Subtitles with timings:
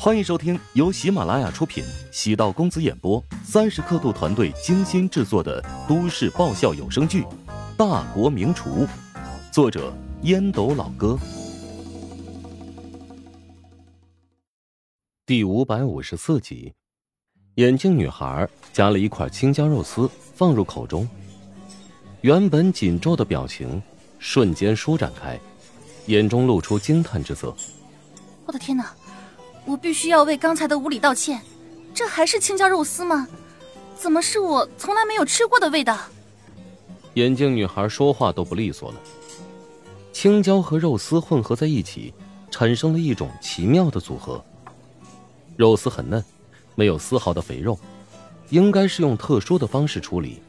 [0.00, 7.22] 欢迎收听由喜马拉雅出品、喜道公子演播、三十刻度团队精心制作的都市爆笑有声剧
[7.76, 8.86] 《大国名厨》，
[9.52, 9.92] 作者
[10.22, 11.18] 烟斗老哥，
[15.26, 16.72] 第五百五十四集。
[17.56, 21.08] 眼镜女孩夹了一块青椒肉丝放入口中，
[22.20, 23.82] 原本紧皱的表情
[24.20, 25.36] 瞬间舒展开，
[26.06, 27.52] 眼中露出惊叹之色。
[28.46, 28.94] 我的天哪！
[29.68, 31.42] 我必须要为刚才的无礼道歉，
[31.92, 33.28] 这还是青椒肉丝吗？
[33.94, 35.98] 怎么是我从来没有吃过的味道？
[37.14, 38.96] 眼镜女孩说话都不利索了。
[40.10, 42.14] 青椒和肉丝混合在一起，
[42.50, 44.42] 产生了一种奇妙的组合。
[45.54, 46.24] 肉丝很嫩，
[46.74, 47.78] 没有丝毫的肥肉，
[48.48, 50.40] 应该是用特殊的方式处理，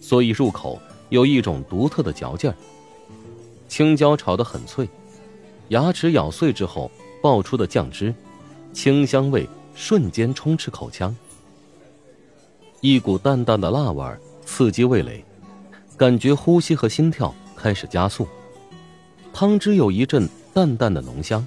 [0.00, 2.54] 所以入口有一种独特的嚼劲儿。
[3.66, 4.88] 青椒炒得很脆，
[5.70, 6.88] 牙齿咬碎之后
[7.20, 8.14] 爆出的酱汁。
[8.74, 11.16] 清香味瞬间充斥口腔，
[12.80, 14.04] 一股淡淡的辣味
[14.44, 15.24] 刺激味蕾，
[15.96, 18.26] 感觉呼吸和心跳开始加速。
[19.32, 21.46] 汤汁有一阵淡淡的浓香，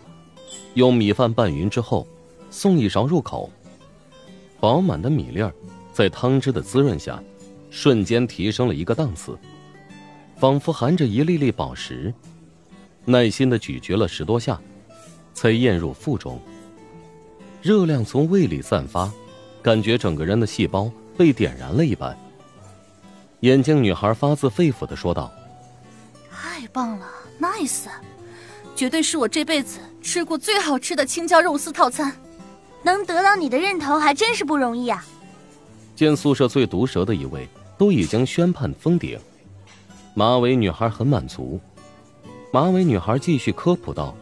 [0.76, 2.08] 用米饭拌匀之后，
[2.50, 3.52] 送一勺入口。
[4.60, 5.54] 饱满的米粒儿
[5.92, 7.22] 在汤汁的滋润下，
[7.70, 9.38] 瞬间提升了一个档次，
[10.38, 12.14] 仿佛含着一粒粒宝石。
[13.04, 14.60] 耐心的咀嚼了十多下，
[15.34, 16.40] 才咽入腹中。
[17.68, 19.12] 热量从胃里散发，
[19.62, 22.18] 感觉整个人的细胞被点燃了一般。
[23.42, 25.30] 眼镜女孩发自肺腑的说道
[26.32, 27.06] ：“太棒了
[27.42, 27.88] ，nice，
[28.74, 32.16] 绝对是我这辈子吃过最好吃的青椒肉丝套餐，
[32.84, 35.06] 能得到你的认同还真是不容易啊。”
[35.94, 39.20] 见宿舍最毒舌的一位都已经宣判封顶，
[40.14, 41.60] 马尾女孩很满足。
[42.54, 44.16] 马尾女孩继续科普道。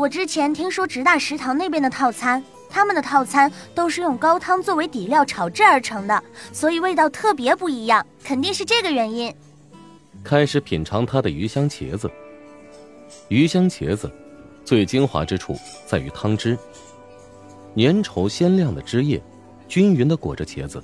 [0.00, 9.30] 我之前听说直大食堂那边的套餐，他们的套餐都是用高汤作为底料炒制而成的，所以味道特别不一样，肯定是这个原因。
[10.24, 12.10] 开始品尝它的鱼香茄子。
[13.28, 14.10] 鱼香茄子
[14.64, 15.54] 最精华之处
[15.86, 16.56] 在于汤汁，
[17.76, 19.22] 粘稠鲜亮的汁液
[19.68, 20.82] 均匀的裹着茄子，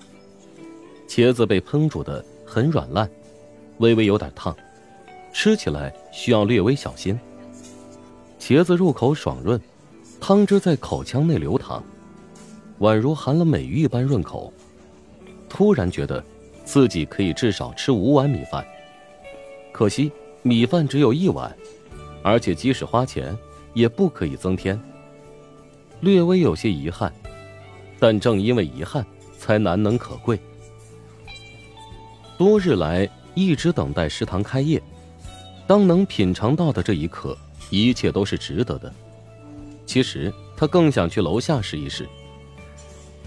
[1.08, 3.08] 茄子被烹煮的很软烂，
[3.78, 4.54] 微微有点烫，
[5.32, 7.18] 吃起来需要略微小心。
[8.46, 9.60] 茄子入口爽润，
[10.20, 11.82] 汤汁在口腔内流淌，
[12.78, 14.52] 宛如含了美玉般润口。
[15.48, 16.24] 突然觉得，
[16.64, 18.64] 自己可以至少吃五碗米饭。
[19.72, 20.12] 可惜
[20.44, 21.52] 米饭只有一碗，
[22.22, 23.36] 而且即使花钱，
[23.74, 24.80] 也不可以增添。
[25.98, 27.12] 略微有些遗憾，
[27.98, 29.04] 但正因为遗憾，
[29.36, 30.38] 才难能可贵。
[32.38, 34.80] 多日来一直等待食堂开业，
[35.66, 37.36] 当能品尝到的这一刻。
[37.70, 38.92] 一切都是值得的。
[39.84, 42.08] 其实他更想去楼下试一试，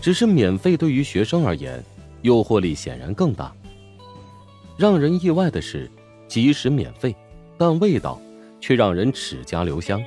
[0.02, 1.84] 只是免费对于学生而言，
[2.22, 3.54] 诱惑力显然更大。
[4.78, 5.90] 让人意外的是，
[6.28, 7.16] 即使免费，
[7.58, 8.20] 但味道
[8.60, 10.02] 却让人齿颊留香。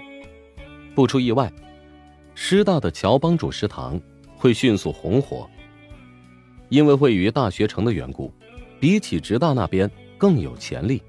[0.94, 1.50] 不出意外，
[2.34, 4.00] 师大的乔帮主食堂
[4.36, 5.48] 会迅速红火，
[6.68, 8.32] 因为位于大学城的缘故，
[8.80, 11.02] 比起职大那边更有潜力。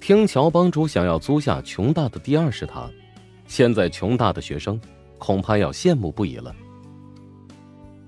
[0.00, 2.90] 听乔帮主想要租下穷大的第二食堂，
[3.46, 4.80] 现在穷大的学生
[5.18, 6.54] 恐怕要羡慕不已了。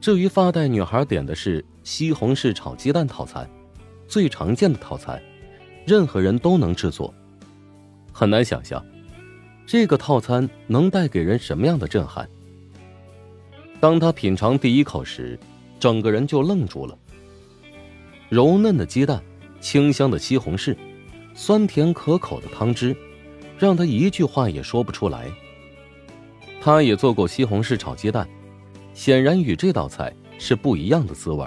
[0.00, 3.48] 至于发带女孩点的是西红柿炒鸡蛋套餐，
[4.08, 5.20] 最常见的套餐，
[5.86, 7.12] 任何人都能制作。
[8.12, 8.82] 很难想象，
[9.66, 12.26] 这个套餐能带给人什么样的震撼。
[13.78, 15.38] 当他品尝第一口时，
[15.78, 16.96] 整个人就愣住了。
[18.30, 19.22] 柔嫩的鸡蛋，
[19.60, 20.74] 清香的西红柿。
[21.42, 22.94] 酸甜可口的汤汁，
[23.58, 25.26] 让他一句话也说不出来。
[26.60, 28.28] 他也做过西红柿炒鸡蛋，
[28.92, 31.46] 显然与这道菜是不一样的滋味。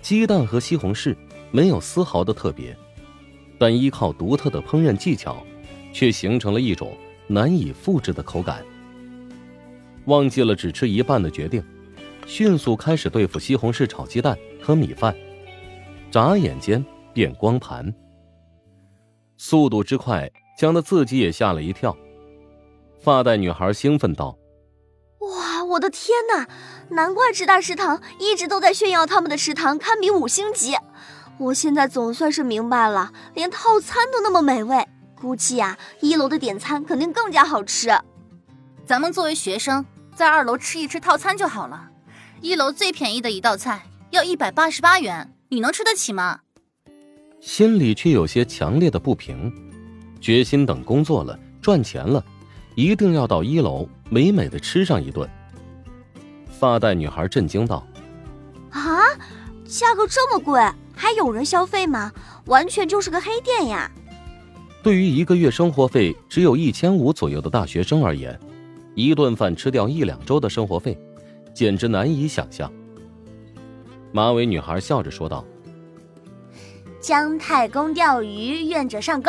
[0.00, 1.16] 鸡蛋和西红柿
[1.50, 2.76] 没有丝毫的特别，
[3.58, 5.44] 但依靠独特的烹饪技巧，
[5.92, 6.96] 却形成了一种
[7.26, 8.64] 难以复制的口感。
[10.04, 11.60] 忘记了只吃一半的决定，
[12.28, 15.12] 迅速开始对付西红柿炒鸡蛋和米饭，
[16.12, 17.92] 眨眼间便光盘。
[19.44, 21.96] 速度之快，将他自己也吓了一跳。
[23.02, 24.38] 发带女孩兴奋道
[25.18, 26.48] ：“哇，我的天哪！
[26.90, 30.76] 难怪直大食堂一直都在炫耀他们的食堂堪比五星级。
[31.38, 34.86] 我现在总算是明白了，连套餐都那么美味，
[35.20, 37.90] 估计呀，一楼的点餐肯定更加好吃。
[38.86, 39.84] 咱们作为学生，
[40.14, 41.90] 在二楼吃一吃套餐就好了。
[42.40, 46.42] 一楼最便宜的一道菜要一百八十八元，你能吃得起吗？”
[47.42, 49.52] 心里却有些强烈的不平，
[50.20, 52.24] 决心等工作了、赚钱了，
[52.76, 55.28] 一定要到一楼美美的吃上一顿。
[56.46, 57.84] 发带女孩震惊道
[58.70, 59.00] ：“啊，
[59.66, 60.60] 价格这么贵，
[60.94, 62.12] 还有人消费吗？
[62.46, 63.90] 完全就是个黑店呀！”
[64.80, 68.38] 对于一个月生活费只有一千五左右的大学生而言，
[68.94, 70.96] 一顿饭吃掉一两周的生活费，
[71.52, 72.72] 简直难以想象。
[74.12, 75.44] 马尾女孩笑着说道
[77.02, 79.28] ：“姜太公钓鱼，愿者上钩。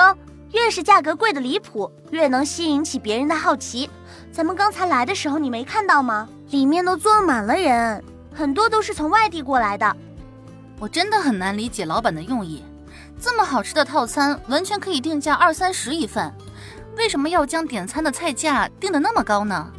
[0.51, 3.89] 越是价格贵的离谱，越能吸引起别人的好奇。
[4.31, 6.29] 咱们刚才来的时候，你没看到吗？
[6.51, 9.97] 里面都坐满了人，很多都是从外地过来的。
[10.77, 12.63] 我真的很难理解老板的用意。
[13.19, 16.31] 这么好吃的套餐，完全可以定价二三十一份，
[16.95, 19.71] 为什么要将点餐的菜价定得那么高呢？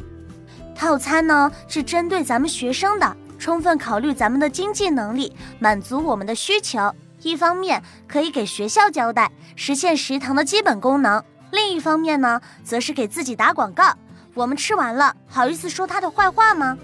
[0.75, 6.91] 套餐呢，是针对咱们学生的。”充分考虑咱们的经济能力，满足我们的需求。
[7.25, 11.19] 一方面可以给学校交代，实现食堂的基本功能；
[11.51, 13.97] 另一方面呢，则是给自己打广告。
[14.35, 16.77] 我们吃完了，好意思说他的坏话吗？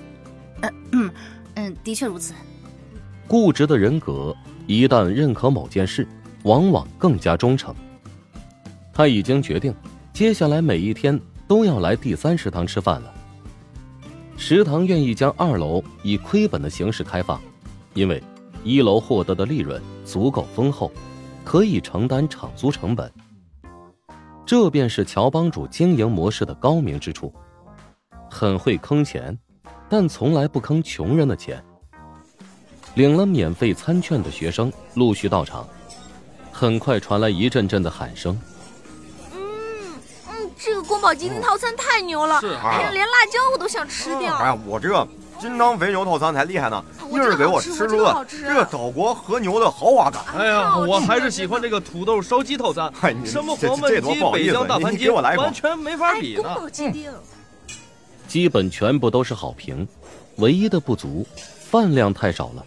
[0.93, 1.11] 嗯
[1.53, 2.33] 嗯，的确如此。
[3.27, 4.35] 固执的人格
[4.65, 6.07] 一旦认可某件事，
[6.41, 7.75] 往往更加忠诚。
[8.91, 9.71] 他已经决定，
[10.11, 13.13] 接下来每一天都要来第三食堂吃饭了。
[14.38, 17.39] 食堂愿意将二楼以亏本的形式开放，
[17.93, 18.23] 因为
[18.63, 20.92] 一楼获得的利润足够丰厚，
[21.44, 23.12] 可以承担场租成本。
[24.45, 27.33] 这便是乔帮主经营模式的高明之处，
[28.30, 29.38] 很会坑钱，
[29.88, 31.63] 但从来不坑穷人的钱。
[32.95, 35.65] 领了免费餐券的学生陆续到场，
[36.51, 38.38] 很快传来一阵阵的喊声。
[39.33, 39.39] 嗯
[40.27, 44.36] 嗯这个宫保鸡丁套餐太牛了，哎呀，连辣椒我都想吃掉。
[44.36, 45.07] 哎呀，我这个
[45.39, 50.23] 金汤肥牛套餐才厉害呢，硬是给我吃出了这个岛国和牛的豪华感。
[50.35, 52.91] 哎呀，我还是喜欢这个土豆烧鸡套餐，
[53.25, 56.43] 什么黄焖鸡、北疆大盘鸡，完全没法比呢。
[56.43, 57.11] 宫保鸡丁，
[58.27, 59.87] 基本全部都是好评，
[60.37, 61.25] 唯一的不足，
[61.69, 62.65] 饭量太少了。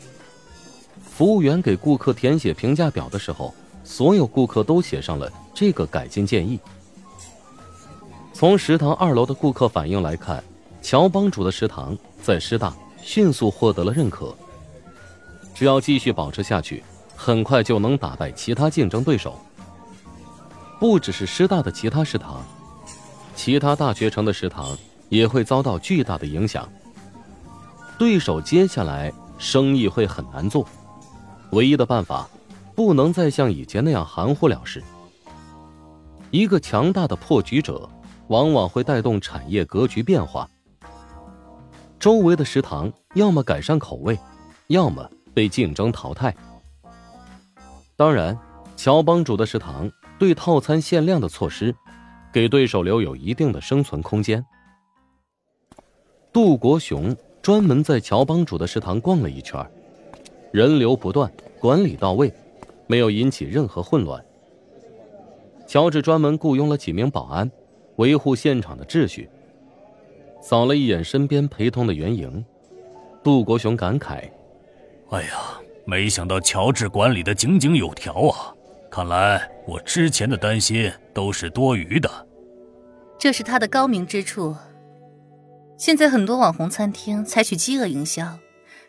[1.10, 6.58] 服务员给顾客填写评价表的时候，所有顾客都写上了这个改进建议。
[8.32, 10.42] 从食堂二楼的顾客反应来看，
[10.82, 12.74] 乔帮主的食堂在师大
[13.04, 14.34] 迅速获得了认可。
[15.54, 16.82] 只要继续保持下去，
[17.14, 19.38] 很快就能打败其他竞争对手。
[20.80, 22.42] 不只是师大的其他食堂，
[23.36, 24.76] 其他大学城的食堂
[25.10, 26.68] 也会遭到巨大的影响。
[27.98, 30.66] 对手接下来生意会很难做，
[31.50, 32.28] 唯一的办法，
[32.74, 34.82] 不能再像以前那样含糊了事。
[36.30, 37.88] 一个强大的破局者。
[38.28, 40.48] 往往会带动产业格局变化。
[42.04, 44.18] 周围的食堂要么改善口味，
[44.66, 46.36] 要么被竞争淘汰。
[47.96, 48.38] 当然，
[48.76, 51.74] 乔帮主的食堂对套餐限量的措施，
[52.30, 54.44] 给对手留有一定的生存空间。
[56.30, 59.66] 杜国雄专门在乔帮主的食堂逛了一圈，
[60.52, 62.30] 人流不断，管理到位，
[62.86, 64.22] 没有引起任何混乱。
[65.66, 67.50] 乔治专门雇佣了几名保安。
[67.96, 69.30] 维护现场的秩序。
[70.44, 72.44] 扫了一眼身边陪同的袁莹，
[73.22, 74.28] 杜国雄感慨
[75.08, 78.52] ：“哎呀，没想到乔治管理的井井有条啊！
[78.90, 82.10] 看来我之前的担心都是多余的。
[83.18, 84.54] 这是他的高明之处。
[85.78, 88.38] 现在很多网红餐厅采取饥饿营销，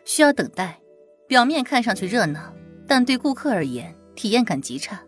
[0.04, 0.78] 需要等待，
[1.26, 2.52] 表面看上去热闹，
[2.86, 5.00] 但对顾客而言体验感极差，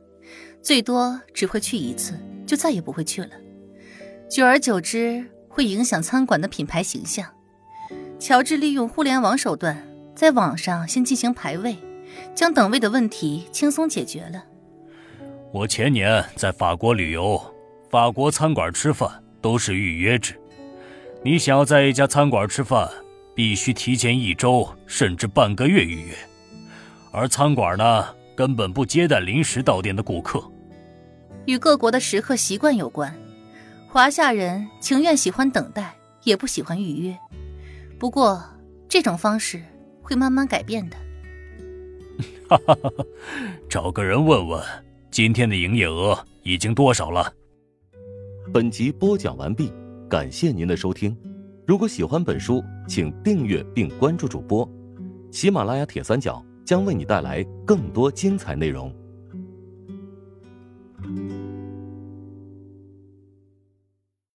[0.62, 2.14] 最多只会去一次，
[2.46, 3.32] 就再也不会去了。”
[4.30, 5.25] 久而久之，
[5.58, 7.26] 会影响餐馆的品牌形象。
[8.20, 9.84] 乔治利用互联网手段，
[10.14, 11.76] 在网上先进行排位，
[12.32, 14.44] 将等位的问题轻松解决了。
[15.52, 17.42] 我前年在法国旅游，
[17.90, 19.10] 法国餐馆吃饭
[19.40, 20.40] 都是预约制。
[21.24, 22.88] 你想要在一家餐馆吃饭，
[23.34, 26.14] 必须提前一周甚至半个月预约，
[27.10, 30.40] 而餐馆呢，根本不接待临时到店的顾客。
[31.46, 33.12] 与各国的食客习惯有关。
[33.90, 37.18] 华夏人情愿喜欢等待，也不喜欢预约。
[37.99, 38.45] 不过，
[38.87, 39.62] 这种方式
[40.02, 40.97] 会慢慢改变的。
[42.50, 42.90] 哈哈哈！
[43.66, 44.62] 找个人问问，
[45.11, 47.33] 今天的营业额已经多少了？
[48.52, 49.73] 本集播讲完毕，
[50.07, 51.16] 感谢您的收听。
[51.66, 54.68] 如果喜欢本书，请订阅并关注主播。
[55.33, 58.95] 喜马拉雅铁三角将为你带来更多精彩内容。